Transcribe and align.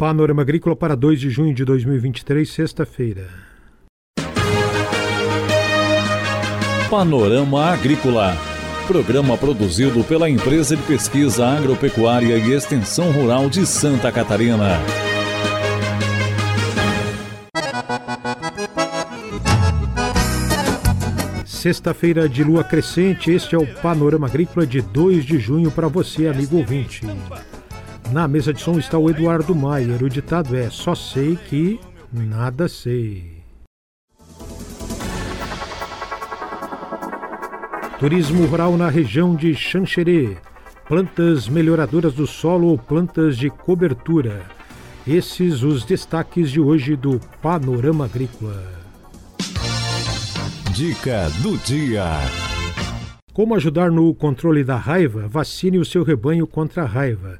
Panorama 0.00 0.40
Agrícola 0.40 0.74
para 0.74 0.96
2 0.96 1.20
de 1.20 1.28
junho 1.28 1.52
de 1.52 1.62
2023, 1.62 2.48
sexta-feira. 2.50 3.28
Panorama 6.88 7.66
Agrícola. 7.66 8.34
Programa 8.86 9.36
produzido 9.36 10.02
pela 10.02 10.30
Empresa 10.30 10.74
de 10.74 10.82
Pesquisa 10.84 11.46
Agropecuária 11.46 12.38
e 12.38 12.50
Extensão 12.50 13.12
Rural 13.12 13.50
de 13.50 13.66
Santa 13.66 14.10
Catarina. 14.10 14.78
Sexta-feira 21.44 22.26
de 22.26 22.42
lua 22.42 22.64
crescente, 22.64 23.30
este 23.30 23.54
é 23.54 23.58
o 23.58 23.66
Panorama 23.66 24.26
Agrícola 24.26 24.66
de 24.66 24.80
2 24.80 25.26
de 25.26 25.38
junho 25.38 25.70
para 25.70 25.88
você, 25.88 26.26
amigo 26.26 26.56
ouvinte. 26.56 27.06
Na 28.12 28.26
mesa 28.26 28.52
de 28.52 28.60
som 28.60 28.76
está 28.76 28.98
o 28.98 29.08
Eduardo 29.08 29.54
Maier. 29.54 30.02
O 30.02 30.08
ditado 30.08 30.56
é: 30.56 30.68
Só 30.68 30.96
sei 30.96 31.36
que 31.36 31.78
nada 32.12 32.68
sei. 32.68 33.40
Turismo 38.00 38.46
rural 38.46 38.76
na 38.76 38.88
região 38.88 39.36
de 39.36 39.54
Xanxerê. 39.54 40.36
Plantas 40.88 41.48
melhoradoras 41.48 42.12
do 42.12 42.26
solo 42.26 42.68
ou 42.68 42.78
plantas 42.78 43.38
de 43.38 43.48
cobertura. 43.48 44.42
Esses 45.06 45.62
os 45.62 45.84
destaques 45.84 46.50
de 46.50 46.60
hoje 46.60 46.96
do 46.96 47.20
Panorama 47.40 48.06
Agrícola. 48.06 48.60
Dica 50.72 51.30
do 51.42 51.56
dia. 51.58 52.04
Como 53.32 53.54
ajudar 53.54 53.92
no 53.92 54.12
controle 54.14 54.64
da 54.64 54.76
raiva? 54.76 55.28
Vacine 55.28 55.78
o 55.78 55.84
seu 55.84 56.02
rebanho 56.02 56.46
contra 56.46 56.82
a 56.82 56.86
raiva. 56.86 57.38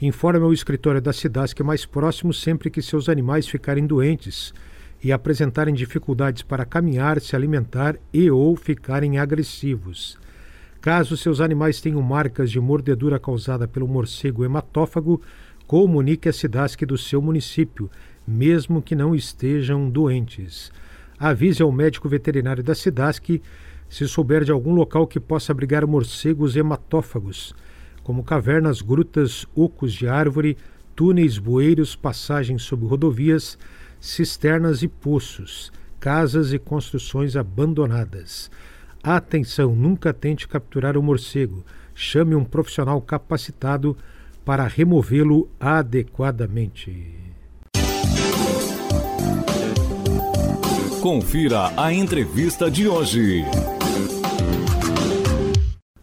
Informe 0.00 0.44
ao 0.44 0.52
escritório 0.52 1.00
da 1.00 1.12
Cidasc 1.12 1.60
mais 1.60 1.84
próximo 1.84 2.32
sempre 2.32 2.70
que 2.70 2.80
seus 2.80 3.08
animais 3.08 3.46
ficarem 3.46 3.86
doentes 3.86 4.54
e 5.02 5.12
apresentarem 5.12 5.74
dificuldades 5.74 6.42
para 6.42 6.64
caminhar, 6.64 7.20
se 7.20 7.36
alimentar 7.36 7.96
e 8.12 8.30
ou 8.30 8.56
ficarem 8.56 9.18
agressivos. 9.18 10.18
Caso 10.80 11.16
seus 11.16 11.40
animais 11.40 11.80
tenham 11.80 12.00
marcas 12.00 12.50
de 12.50 12.58
mordedura 12.58 13.18
causada 13.18 13.68
pelo 13.68 13.86
morcego 13.86 14.44
hematófago, 14.44 15.20
comunique 15.66 16.28
a 16.28 16.32
Cidasc 16.32 16.80
do 16.86 16.96
seu 16.96 17.20
município, 17.20 17.90
mesmo 18.26 18.80
que 18.80 18.94
não 18.94 19.14
estejam 19.14 19.90
doentes 19.90 20.72
avise 21.20 21.62
ao 21.62 21.70
médico 21.70 22.08
veterinário 22.08 22.64
da 22.64 22.74
Cidasc 22.74 23.42
se 23.90 24.08
souber 24.08 24.42
de 24.42 24.50
algum 24.50 24.72
local 24.72 25.06
que 25.06 25.20
possa 25.20 25.52
abrigar 25.52 25.86
morcegos 25.86 26.56
hematófagos, 26.56 27.54
como 28.02 28.24
cavernas, 28.24 28.80
grutas, 28.80 29.46
ocos 29.54 29.92
de 29.92 30.08
árvore, 30.08 30.56
túneis, 30.94 31.38
bueiros, 31.38 31.96
passagens 31.96 32.62
sob 32.62 32.86
rodovias, 32.86 33.58
cisternas 34.00 34.82
e 34.82 34.88
poços, 34.88 35.72
casas 35.98 36.52
e 36.52 36.58
construções 36.58 37.36
abandonadas. 37.36 38.50
Atenção, 39.02 39.74
nunca 39.74 40.12
tente 40.12 40.46
capturar 40.46 40.96
o 40.96 41.02
morcego. 41.02 41.64
Chame 41.94 42.34
um 42.34 42.44
profissional 42.44 43.00
capacitado 43.00 43.96
para 44.44 44.66
removê-lo 44.66 45.48
adequadamente. 45.58 47.30
Confira 51.00 51.72
a 51.78 51.92
entrevista 51.94 52.70
de 52.70 52.86
hoje. 52.86 53.42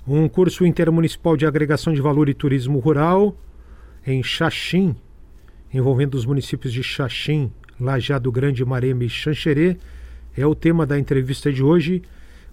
Um 0.10 0.30
curso 0.30 0.66
intermunicipal 0.66 1.36
de 1.36 1.46
agregação 1.46 1.94
de 1.94 2.00
valor 2.00 2.30
e 2.30 2.34
turismo 2.34 2.80
rural 2.80 3.36
em 4.06 4.24
Xaxim, 4.24 4.96
envolvendo 5.74 6.16
os 6.16 6.26
municípios 6.26 6.72
de 6.72 6.82
Xaxim, 6.82 7.52
Lajado 7.78 8.32
Grande, 8.32 8.64
Marema 8.64 9.04
e 9.04 9.10
Xanxerê, 9.10 9.76
é 10.38 10.46
o 10.46 10.56
tema 10.56 10.86
da 10.86 10.98
entrevista 10.98 11.52
de 11.52 11.62
hoje 11.62 12.04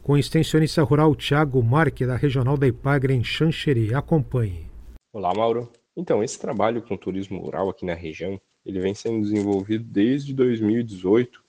com 0.03 0.15
o 0.15 0.19
extensionista 0.19 0.83
rural 0.83 1.15
Tiago 1.15 1.63
Marque, 1.63 2.05
da 2.05 2.17
Regional 2.17 2.57
da 2.57 2.67
Ipagre, 2.67 3.15
em 3.15 3.23
Xanxerê. 3.23 3.95
Acompanhe. 3.95 4.67
Olá, 5.13 5.33
Mauro. 5.33 5.71
Então, 5.97 6.25
esse 6.25 6.41
trabalho 6.41 6.83
com 6.83 6.97
turismo 6.97 7.39
rural 7.39 7.71
aqui 7.71 7.87
na 7.87 7.95
região, 7.95 8.41
ele 8.67 8.81
vem 8.81 8.95
sendo 8.95 9.23
desenvolvido 9.23 9.85
desde 9.85 10.35
2018 10.35 11.41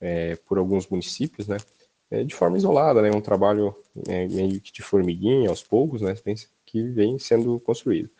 é, 0.00 0.36
por 0.46 0.58
alguns 0.58 0.86
municípios, 0.88 1.48
né? 1.48 1.56
É, 2.10 2.24
de 2.24 2.34
forma 2.34 2.56
isolada, 2.56 3.00
né? 3.00 3.10
Um 3.14 3.20
trabalho 3.20 3.74
é, 4.08 4.26
meio 4.26 4.60
que 4.60 4.72
de 4.72 4.82
formiguinha, 4.82 5.48
aos 5.48 5.62
poucos, 5.62 6.02
né? 6.02 6.14
Que 6.66 6.82
vem 6.82 7.18
sendo 7.18 7.60
construído. 7.60 8.10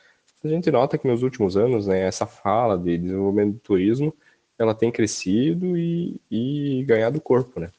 A 0.44 0.48
gente 0.48 0.70
nota 0.70 0.96
que 0.96 1.08
nos 1.08 1.22
últimos 1.22 1.56
anos, 1.56 1.86
né? 1.86 2.00
Essa 2.00 2.26
fala 2.26 2.78
de 2.78 2.96
desenvolvimento 2.96 3.54
do 3.54 3.58
turismo, 3.58 4.14
ela 4.58 4.74
tem 4.74 4.92
crescido 4.92 5.76
e, 5.76 6.20
e 6.30 6.84
ganhado 6.86 7.20
corpo, 7.20 7.58
né? 7.58 7.70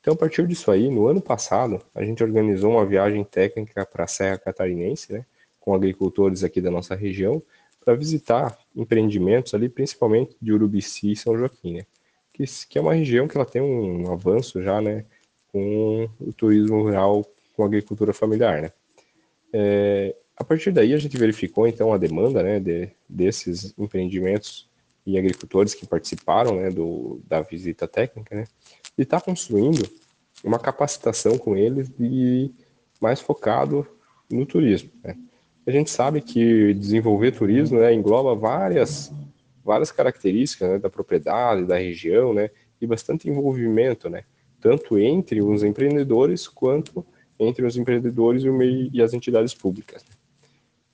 Então, 0.00 0.14
a 0.14 0.16
partir 0.16 0.46
disso 0.48 0.70
aí, 0.70 0.90
no 0.90 1.06
ano 1.06 1.20
passado, 1.20 1.80
a 1.94 2.04
gente 2.04 2.24
organizou 2.24 2.72
uma 2.72 2.86
viagem 2.86 3.22
técnica 3.22 3.86
para 3.86 4.04
a 4.04 4.08
Serra 4.08 4.38
Catarinense, 4.38 5.12
né? 5.12 5.26
Com 5.60 5.74
agricultores 5.74 6.42
aqui 6.42 6.60
da 6.60 6.70
nossa 6.70 6.94
região, 6.94 7.42
para 7.84 7.94
visitar 7.94 8.58
empreendimentos 8.74 9.54
ali, 9.54 9.68
principalmente 9.68 10.36
de 10.40 10.52
Urubici 10.52 11.12
e 11.12 11.16
São 11.16 11.36
Joaquim, 11.36 11.74
né? 11.74 11.86
que, 12.32 12.44
que 12.68 12.78
é 12.78 12.80
uma 12.80 12.94
região 12.94 13.28
que 13.28 13.36
ela 13.36 13.46
tem 13.46 13.60
um 13.60 14.10
avanço 14.10 14.62
já, 14.62 14.80
né, 14.80 15.04
com 15.52 16.08
o 16.18 16.32
turismo 16.32 16.82
rural, 16.82 17.24
com 17.54 17.62
a 17.62 17.66
agricultura 17.66 18.12
familiar, 18.12 18.62
né. 18.62 18.72
É, 19.52 20.16
a 20.36 20.42
partir 20.42 20.72
daí 20.72 20.94
a 20.94 20.98
gente 20.98 21.16
verificou 21.16 21.68
então 21.68 21.92
a 21.92 21.98
demanda, 21.98 22.42
né, 22.42 22.58
de, 22.58 22.88
desses 23.08 23.74
empreendimentos 23.78 24.68
e 25.06 25.18
agricultores 25.18 25.74
que 25.74 25.86
participaram, 25.86 26.56
né, 26.56 26.70
do, 26.70 27.20
da 27.26 27.42
visita 27.42 27.86
técnica, 27.86 28.34
né, 28.34 28.44
e 28.96 29.02
está 29.02 29.20
construindo 29.20 29.86
uma 30.42 30.58
capacitação 30.58 31.36
com 31.36 31.54
eles 31.56 31.88
de 31.90 32.50
mais 33.00 33.20
focado 33.20 33.86
no 34.30 34.46
turismo, 34.46 34.90
né. 35.04 35.16
A 35.64 35.70
gente 35.70 35.90
sabe 35.90 36.20
que 36.20 36.74
desenvolver 36.74 37.30
turismo 37.32 37.78
né, 37.78 37.94
engloba 37.94 38.34
várias 38.34 39.12
várias 39.64 39.92
características 39.92 40.70
né, 40.70 40.78
da 40.78 40.90
propriedade, 40.90 41.64
da 41.64 41.76
região, 41.76 42.34
né, 42.34 42.50
e 42.80 42.86
bastante 42.86 43.28
envolvimento, 43.28 44.10
né, 44.10 44.24
tanto 44.62 44.96
entre 44.96 45.42
os 45.42 45.64
empreendedores 45.64 46.46
quanto 46.46 47.04
entre 47.38 47.66
os 47.66 47.76
empreendedores 47.76 48.44
e, 48.44 48.48
o 48.48 48.54
meio, 48.54 48.88
e 48.92 49.02
as 49.02 49.12
entidades 49.12 49.52
públicas. 49.52 50.04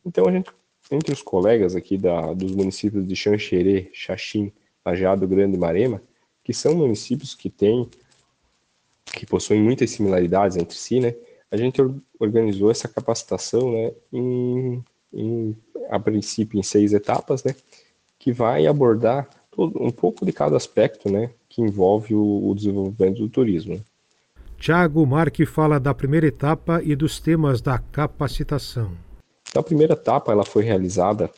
Então, 0.05 0.27
a 0.27 0.33
gente, 0.33 0.51
entre 0.91 1.13
os 1.13 1.21
colegas 1.21 1.77
aqui 1.77 1.99
da, 1.99 2.33
dos 2.33 2.51
municípios 2.53 3.07
de 3.07 3.15
Xanxerê, 3.15 3.91
Xaxim, 3.93 4.51
Lajeado 4.85 5.29
Grande 5.29 5.57
e 5.57 5.61
Marema, 5.61 6.03
que 6.43 6.55
são 6.55 6.75
municípios 6.75 7.35
que 7.35 7.51
têm, 7.51 7.87
que 9.05 9.27
possuem 9.27 9.63
muitas 9.63 9.91
similaridades 9.91 10.57
entre 10.57 10.77
si, 10.77 10.99
né, 10.99 11.15
a 11.51 11.57
gente 11.57 11.81
organizou 12.19 12.71
essa 12.71 12.89
capacitação, 12.89 13.73
né, 13.73 13.93
em, 14.11 14.85
em, 15.13 15.57
a 15.91 16.01
princípio 16.01 16.59
em 16.59 16.63
seis 16.63 16.95
etapas, 16.95 17.45
né, 17.45 17.55
que 18.19 18.33
vai 18.33 18.67
abordar 18.67 19.29
um 19.59 19.91
pouco 19.91 20.25
de 20.25 20.33
cada 20.33 20.57
aspecto 20.57 21.11
né, 21.11 21.31
que 21.49 21.61
envolve 21.61 22.15
o, 22.15 22.49
o 22.49 22.55
desenvolvimento 22.55 23.19
do 23.19 23.29
turismo. 23.29 23.83
Tiago 24.57 25.05
Marque 25.07 25.45
fala 25.45 25.79
da 25.79 25.93
primeira 25.93 26.27
etapa 26.27 26.81
e 26.83 26.95
dos 26.95 27.21
temas 27.21 27.61
da 27.61 27.79
capacitação. 27.79 28.93
Então, 29.49 29.61
a 29.61 29.65
primeira 29.65 29.95
etapa 29.95 30.33
ela 30.33 30.45
foi 30.45 30.63
realizada 30.65 31.31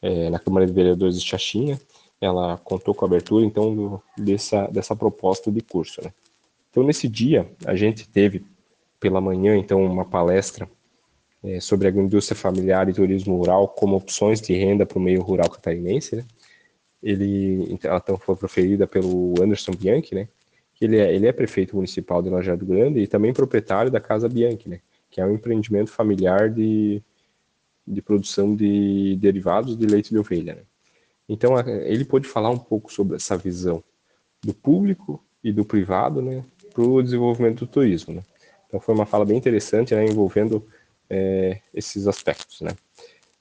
é, 0.00 0.30
na 0.30 0.38
Câmara 0.38 0.66
de 0.66 0.72
Vereadores 0.72 1.20
de 1.20 1.26
Xaxinha. 1.26 1.80
Ela 2.20 2.58
contou 2.58 2.94
com 2.94 3.04
a 3.04 3.08
abertura 3.08 3.44
então 3.44 3.74
do, 3.74 4.02
dessa, 4.16 4.66
dessa 4.68 4.94
proposta 4.94 5.50
de 5.50 5.60
curso. 5.60 6.02
Né? 6.02 6.12
Então, 6.70 6.82
nesse 6.82 7.08
dia, 7.08 7.50
a 7.64 7.74
gente 7.74 8.08
teve 8.08 8.44
pela 9.00 9.20
manhã 9.20 9.56
então 9.56 9.84
uma 9.84 10.04
palestra 10.04 10.68
é, 11.42 11.60
sobre 11.60 11.88
agroindústria 11.88 12.36
familiar 12.36 12.88
e 12.88 12.92
turismo 12.92 13.36
rural 13.36 13.68
como 13.68 13.96
opções 13.96 14.40
de 14.40 14.54
renda 14.54 14.84
para 14.84 14.98
o 14.98 15.00
meio 15.00 15.22
rural 15.22 15.48
catarinense, 15.50 16.16
né? 16.16 16.24
Ele, 17.02 17.66
então, 17.70 17.96
então, 17.96 18.18
foi 18.18 18.36
proferida 18.36 18.86
pelo 18.86 19.34
Anderson 19.40 19.72
Bianchi, 19.72 20.14
né? 20.14 20.28
Ele 20.80 20.98
é, 20.98 21.14
ele 21.14 21.26
é 21.26 21.32
prefeito 21.32 21.76
municipal 21.76 22.22
de 22.22 22.28
Lajeado 22.28 22.66
Grande 22.66 23.00
e 23.00 23.06
também 23.06 23.32
proprietário 23.32 23.90
da 23.90 24.00
Casa 24.00 24.28
Bianchi, 24.28 24.68
né? 24.68 24.80
Que 25.10 25.20
é 25.20 25.26
um 25.26 25.32
empreendimento 25.32 25.90
familiar 25.90 26.50
de, 26.50 27.02
de 27.86 28.02
produção 28.02 28.54
de 28.54 29.16
derivados 29.16 29.76
de 29.76 29.86
leite 29.86 30.10
de 30.10 30.18
ovelha, 30.18 30.56
né? 30.56 30.62
Então, 31.28 31.58
ele 31.58 32.04
pôde 32.04 32.28
falar 32.28 32.50
um 32.50 32.58
pouco 32.58 32.92
sobre 32.92 33.16
essa 33.16 33.36
visão 33.36 33.82
do 34.42 34.54
público 34.54 35.24
e 35.42 35.52
do 35.52 35.64
privado, 35.64 36.22
né? 36.22 36.44
Para 36.72 36.84
o 36.84 37.02
desenvolvimento 37.02 37.60
do 37.60 37.70
turismo, 37.70 38.14
né? 38.14 38.22
Então, 38.66 38.80
foi 38.80 38.94
uma 38.94 39.06
fala 39.06 39.24
bem 39.24 39.36
interessante, 39.36 39.94
né? 39.94 40.04
Envolvendo 40.04 40.66
é, 41.08 41.60
esses 41.72 42.06
aspectos, 42.06 42.60
né? 42.60 42.70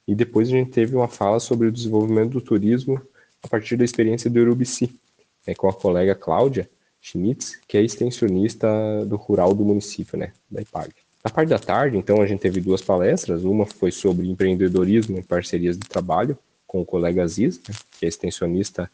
E 0.08 0.16
depois 0.16 0.48
a 0.48 0.52
gente 0.52 0.72
teve 0.72 0.96
uma 0.96 1.08
fala 1.08 1.40
sobre 1.40 1.68
o 1.68 1.72
desenvolvimento 1.72 2.34
do 2.34 2.42
turismo 2.42 3.02
a 3.46 3.48
partir 3.48 3.78
da 3.78 3.86
experiência 3.86 4.30
do 4.30 4.40
Urubici, 4.40 5.00
né, 5.46 5.54
com 5.54 5.70
a 5.70 5.74
colega 5.74 6.16
Cláudia 6.16 6.68
Schmitz, 7.00 7.60
que 7.68 7.78
é 7.78 7.84
extensionista 7.84 8.68
do 9.06 9.16
rural 9.16 9.54
do 9.54 9.64
município, 9.64 10.18
né, 10.18 10.34
da 10.50 10.62
IPAG. 10.62 10.92
Na 11.24 11.30
parte 11.30 11.50
da 11.50 11.60
tarde, 11.60 11.96
então, 11.96 12.22
a 12.22 12.26
gente 12.26 12.40
teve 12.40 12.60
duas 12.60 12.82
palestras, 12.82 13.44
uma 13.44 13.66
foi 13.66 13.92
sobre 13.92 14.28
empreendedorismo 14.28 15.18
e 15.20 15.22
parcerias 15.22 15.78
de 15.78 15.88
trabalho, 15.88 16.38
com 16.66 16.82
o 16.82 16.86
colega 16.86 17.24
Aziz, 17.24 17.60
né, 17.70 17.76
que 18.00 18.06
é 18.06 18.10
extensionista 18.10 18.90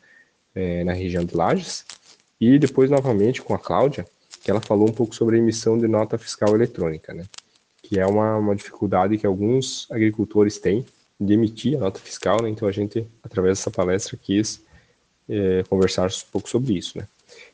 é, 0.53 0.83
na 0.83 0.91
região 0.91 1.23
de 1.23 1.35
Lages, 1.35 1.85
e 2.39 2.59
depois 2.59 2.89
novamente 2.89 3.41
com 3.41 3.53
a 3.53 3.59
Cláudia, 3.59 4.05
que 4.43 4.51
ela 4.51 4.59
falou 4.59 4.89
um 4.89 4.93
pouco 4.93 5.15
sobre 5.15 5.37
a 5.37 5.39
emissão 5.39 5.77
de 5.77 5.87
nota 5.87 6.17
fiscal 6.17 6.53
eletrônica, 6.53 7.13
né, 7.13 7.23
que 7.81 7.97
é 7.97 8.05
uma, 8.05 8.35
uma 8.35 8.55
dificuldade 8.55 9.17
que 9.17 9.25
alguns 9.25 9.87
agricultores 9.89 10.57
têm 10.57 10.85
de 11.21 11.33
emitir 11.33 11.77
a 11.77 11.81
nota 11.81 11.99
fiscal, 11.99 12.41
né, 12.41 12.49
então 12.49 12.67
a 12.67 12.71
gente, 12.71 13.07
através 13.23 13.59
dessa 13.59 13.69
palestra, 13.69 14.17
quis 14.17 14.61
é, 15.29 15.63
conversar 15.69 16.07
um 16.07 16.31
pouco 16.31 16.49
sobre 16.49 16.73
isso. 16.73 16.97
Né. 16.97 17.07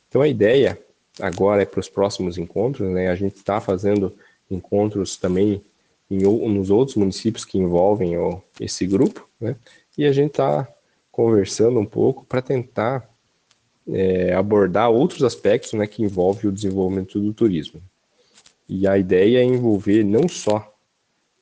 Então 0.07 0.21
a 0.21 0.27
ideia 0.27 0.79
agora 1.19 1.61
é 1.61 1.65
para 1.65 1.79
os 1.79 1.89
próximos 1.89 2.37
encontros, 2.37 2.89
né, 2.89 3.09
a 3.09 3.15
gente 3.15 3.35
está 3.35 3.59
fazendo 3.59 4.13
encontros 4.49 5.17
também 5.17 5.61
em, 6.09 6.23
nos 6.23 6.69
outros 6.69 6.95
municípios 6.95 7.43
que 7.43 7.57
envolvem 7.57 8.13
esse 8.59 8.85
grupo, 8.87 9.27
né? 9.39 9.55
E 9.97 10.05
a 10.05 10.11
gente 10.11 10.31
está 10.31 10.67
conversando 11.11 11.79
um 11.79 11.85
pouco 11.85 12.23
para 12.25 12.41
tentar 12.41 13.09
é, 13.89 14.33
abordar 14.33 14.89
outros 14.89 15.23
aspectos 15.23 15.73
né, 15.73 15.87
que 15.87 16.03
envolvem 16.03 16.49
o 16.49 16.53
desenvolvimento 16.53 17.19
do 17.19 17.33
turismo. 17.33 17.81
E 18.69 18.87
a 18.87 18.97
ideia 18.97 19.39
é 19.39 19.43
envolver 19.43 20.03
não 20.03 20.29
só 20.29 20.73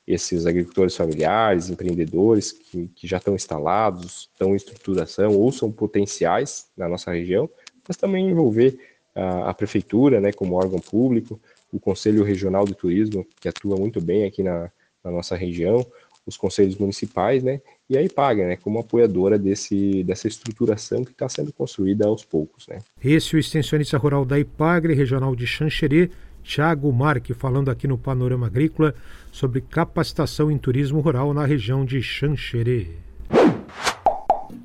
esses 0.06 0.46
agricultores 0.46 0.94
familiares, 0.94 1.68
empreendedores 1.68 2.52
que, 2.52 2.88
que 2.94 3.06
já 3.06 3.16
estão 3.16 3.34
instalados, 3.34 4.30
estão 4.32 4.52
em 4.52 4.56
estruturação 4.56 5.34
ou 5.34 5.50
são 5.50 5.72
potenciais 5.72 6.68
na 6.76 6.88
nossa 6.88 7.10
região, 7.10 7.50
mas 7.86 7.96
também 7.96 8.28
envolver 8.28 8.78
a, 9.14 9.50
a 9.50 9.54
prefeitura, 9.54 10.20
né, 10.20 10.32
como 10.32 10.54
órgão 10.54 10.78
público, 10.78 11.40
o 11.72 11.80
Conselho 11.80 12.22
Regional 12.22 12.64
de 12.64 12.74
Turismo, 12.74 13.26
que 13.40 13.48
atua 13.48 13.76
muito 13.76 14.00
bem 14.00 14.24
aqui 14.24 14.42
na, 14.42 14.70
na 15.02 15.10
nossa 15.10 15.34
região, 15.34 15.84
os 16.26 16.36
conselhos 16.36 16.76
municipais, 16.76 17.42
né? 17.42 17.60
E 17.88 17.96
aí 17.96 18.08
paga, 18.08 18.48
né? 18.48 18.56
Como 18.56 18.80
apoiadora 18.80 19.38
desse, 19.38 20.02
dessa 20.02 20.26
estruturação 20.26 21.04
que 21.04 21.12
está 21.12 21.28
sendo 21.28 21.52
construída 21.52 22.06
aos 22.06 22.24
poucos, 22.24 22.66
né? 22.66 22.78
Esse 23.02 23.34
é 23.34 23.38
o 23.38 23.40
extensionista 23.40 23.96
rural 23.96 24.24
da 24.24 24.38
Ipagre, 24.38 24.92
regional 24.92 25.36
de 25.36 25.46
Xanxerê, 25.46 26.10
Tiago 26.46 26.92
Marque, 26.92 27.34
falando 27.34 27.72
aqui 27.72 27.88
no 27.88 27.98
Panorama 27.98 28.46
Agrícola 28.46 28.94
sobre 29.32 29.60
capacitação 29.60 30.48
em 30.48 30.56
turismo 30.56 31.00
rural 31.00 31.34
na 31.34 31.44
região 31.44 31.84
de 31.84 32.00
Xanxerê. 32.00 32.86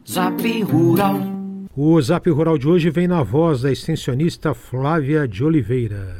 Zap 0.08 0.62
Rural. 0.62 1.16
O 1.76 2.00
Zap 2.00 2.30
Rural 2.30 2.58
de 2.60 2.68
hoje 2.68 2.92
vem 2.92 3.08
na 3.08 3.24
voz 3.24 3.62
da 3.62 3.72
extensionista 3.72 4.54
Flávia 4.54 5.28
de 5.28 5.44
Oliveira. 5.44 6.16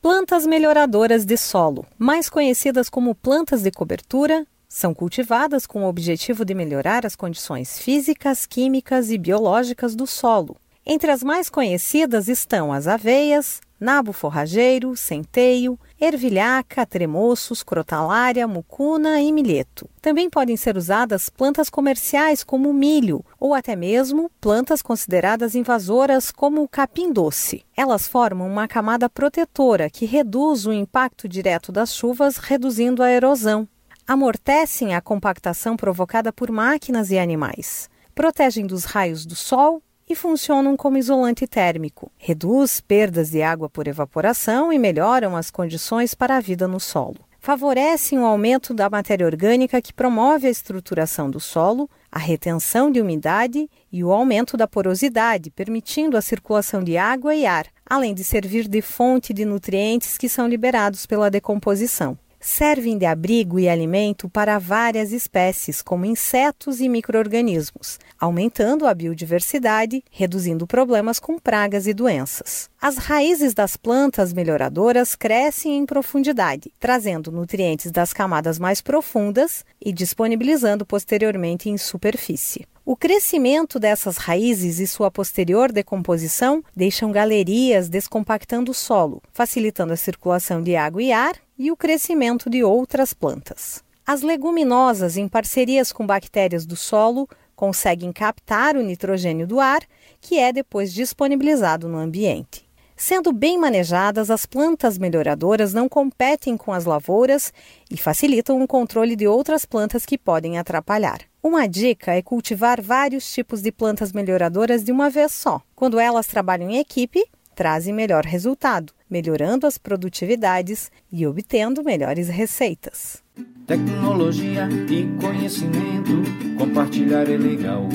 Plantas 0.00 0.46
melhoradoras 0.46 1.24
de 1.24 1.36
solo, 1.36 1.84
mais 1.98 2.30
conhecidas 2.30 2.88
como 2.88 3.14
plantas 3.14 3.62
de 3.62 3.72
cobertura, 3.72 4.46
são 4.68 4.94
cultivadas 4.94 5.66
com 5.66 5.82
o 5.82 5.88
objetivo 5.88 6.44
de 6.44 6.54
melhorar 6.54 7.04
as 7.04 7.16
condições 7.16 7.76
físicas, 7.76 8.46
químicas 8.46 9.10
e 9.10 9.18
biológicas 9.18 9.96
do 9.96 10.06
solo. 10.06 10.56
Entre 10.84 11.10
as 11.10 11.24
mais 11.24 11.50
conhecidas 11.50 12.28
estão 12.28 12.72
as 12.72 12.86
aveias, 12.86 13.60
nabo 13.78 14.12
forrageiro, 14.12 14.96
centeio, 14.96 15.78
ervilhaca, 16.00 16.86
tremoços, 16.86 17.62
crotalária, 17.62 18.46
mucuna 18.46 19.20
e 19.20 19.32
milheto. 19.32 19.88
Também 20.00 20.28
podem 20.30 20.56
ser 20.56 20.76
usadas 20.76 21.28
plantas 21.28 21.68
comerciais 21.68 22.42
como 22.42 22.72
milho 22.72 23.24
ou 23.38 23.54
até 23.54 23.74
mesmo 23.76 24.30
plantas 24.40 24.82
consideradas 24.82 25.54
invasoras 25.54 26.30
como 26.30 26.62
o 26.62 26.68
capim 26.68 27.12
doce. 27.12 27.64
Elas 27.76 28.06
formam 28.06 28.46
uma 28.46 28.68
camada 28.68 29.08
protetora 29.08 29.90
que 29.90 30.06
reduz 30.06 30.66
o 30.66 30.72
impacto 30.72 31.28
direto 31.28 31.72
das 31.72 31.94
chuvas, 31.94 32.36
reduzindo 32.36 33.02
a 33.02 33.10
erosão. 33.10 33.68
Amortecem 34.06 34.94
a 34.94 35.00
compactação 35.00 35.76
provocada 35.76 36.32
por 36.32 36.50
máquinas 36.50 37.10
e 37.10 37.18
animais. 37.18 37.90
Protegem 38.14 38.66
dos 38.66 38.84
raios 38.84 39.26
do 39.26 39.34
sol 39.34 39.82
e 40.08 40.14
funcionam 40.14 40.76
como 40.76 40.98
isolante 40.98 41.46
térmico. 41.46 42.10
Reduz 42.16 42.80
perdas 42.80 43.30
de 43.30 43.42
água 43.42 43.68
por 43.68 43.88
evaporação 43.88 44.72
e 44.72 44.78
melhoram 44.78 45.36
as 45.36 45.50
condições 45.50 46.14
para 46.14 46.36
a 46.36 46.40
vida 46.40 46.68
no 46.68 46.78
solo. 46.78 47.16
Favorecem 47.40 48.18
o 48.18 48.24
aumento 48.24 48.74
da 48.74 48.90
matéria 48.90 49.24
orgânica 49.24 49.80
que 49.80 49.92
promove 49.92 50.48
a 50.48 50.50
estruturação 50.50 51.30
do 51.30 51.38
solo, 51.38 51.88
a 52.10 52.18
retenção 52.18 52.90
de 52.90 53.00
umidade 53.00 53.70
e 53.92 54.02
o 54.02 54.12
aumento 54.12 54.56
da 54.56 54.66
porosidade, 54.66 55.50
permitindo 55.50 56.16
a 56.16 56.22
circulação 56.22 56.82
de 56.82 56.96
água 56.96 57.36
e 57.36 57.46
ar, 57.46 57.66
além 57.88 58.14
de 58.14 58.24
servir 58.24 58.66
de 58.66 58.82
fonte 58.82 59.32
de 59.32 59.44
nutrientes 59.44 60.18
que 60.18 60.28
são 60.28 60.48
liberados 60.48 61.06
pela 61.06 61.30
decomposição 61.30 62.18
servem 62.46 62.96
de 62.96 63.04
abrigo 63.04 63.58
e 63.58 63.68
alimento 63.68 64.28
para 64.28 64.56
várias 64.56 65.10
espécies, 65.10 65.82
como 65.82 66.04
insetos 66.06 66.80
e 66.80 66.88
microorganismos, 66.88 67.98
aumentando 68.20 68.86
a 68.86 68.94
biodiversidade, 68.94 70.04
reduzindo 70.08 70.64
problemas 70.64 71.18
com 71.18 71.40
pragas 71.40 71.88
e 71.88 71.92
doenças. 71.92 72.70
As 72.80 72.98
raízes 72.98 73.52
das 73.52 73.76
plantas 73.76 74.32
melhoradoras 74.32 75.16
crescem 75.16 75.76
em 75.76 75.84
profundidade, 75.84 76.72
trazendo 76.78 77.32
nutrientes 77.32 77.90
das 77.90 78.12
camadas 78.12 78.60
mais 78.60 78.80
profundas 78.80 79.64
e 79.84 79.92
disponibilizando 79.92 80.86
posteriormente 80.86 81.68
em 81.68 81.76
superfície. 81.76 82.64
O 82.84 82.94
crescimento 82.94 83.80
dessas 83.80 84.16
raízes 84.16 84.78
e 84.78 84.86
sua 84.86 85.10
posterior 85.10 85.72
decomposição 85.72 86.62
deixam 86.76 87.10
galerias 87.10 87.88
descompactando 87.88 88.70
o 88.70 88.74
solo, 88.74 89.20
facilitando 89.32 89.92
a 89.92 89.96
circulação 89.96 90.62
de 90.62 90.76
água 90.76 91.02
e 91.02 91.10
ar 91.10 91.34
e 91.58 91.70
o 91.70 91.76
crescimento 91.76 92.50
de 92.50 92.62
outras 92.62 93.12
plantas. 93.12 93.82
As 94.06 94.22
leguminosas, 94.22 95.16
em 95.16 95.26
parcerias 95.26 95.90
com 95.90 96.06
bactérias 96.06 96.64
do 96.64 96.76
solo, 96.76 97.28
conseguem 97.56 98.12
captar 98.12 98.76
o 98.76 98.82
nitrogênio 98.82 99.46
do 99.46 99.58
ar, 99.58 99.80
que 100.20 100.38
é 100.38 100.52
depois 100.52 100.92
disponibilizado 100.92 101.88
no 101.88 101.98
ambiente. 101.98 102.66
Sendo 102.96 103.30
bem 103.30 103.58
manejadas, 103.58 104.30
as 104.30 104.46
plantas 104.46 104.96
melhoradoras 104.96 105.74
não 105.74 105.86
competem 105.86 106.56
com 106.56 106.72
as 106.72 106.86
lavouras 106.86 107.52
e 107.90 107.96
facilitam 107.96 108.62
o 108.62 108.66
controle 108.66 109.14
de 109.14 109.26
outras 109.26 109.66
plantas 109.66 110.06
que 110.06 110.16
podem 110.16 110.58
atrapalhar. 110.58 111.20
Uma 111.42 111.68
dica 111.68 112.14
é 112.14 112.22
cultivar 112.22 112.80
vários 112.80 113.30
tipos 113.30 113.60
de 113.60 113.70
plantas 113.70 114.12
melhoradoras 114.12 114.82
de 114.82 114.92
uma 114.92 115.10
vez 115.10 115.32
só. 115.32 115.60
Quando 115.74 116.00
elas 116.00 116.26
trabalham 116.26 116.70
em 116.70 116.78
equipe, 116.78 117.22
trazem 117.54 117.92
melhor 117.92 118.24
resultado, 118.24 118.94
melhorando 119.10 119.66
as 119.66 119.78
produtividades 119.78 120.90
e 121.10 121.26
obtendo 121.26 121.82
melhores 121.82 122.28
receitas. 122.28 123.22
Tecnologia 123.66 124.68
e 124.88 125.20
conhecimento, 125.20 126.22
compartilhar 126.58 127.28
é 127.28 127.36
legal. 127.36 127.88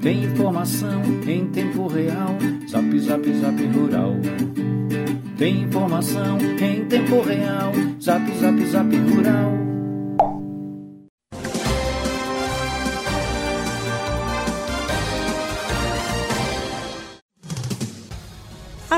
Tem 0.00 0.24
informação 0.24 1.02
em 1.26 1.46
tempo 1.50 1.86
real, 1.86 2.38
zap 2.68 2.98
zap 3.00 3.32
zap 3.34 3.66
rural. 3.66 4.16
Tem 5.36 5.62
informação 5.62 6.38
em 6.38 6.84
tempo 6.86 7.20
real, 7.22 7.72
zap 8.00 8.24
zap 8.38 8.64
zap 8.66 8.96
rural. 8.96 9.69